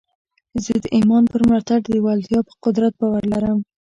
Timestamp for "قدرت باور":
2.65-3.23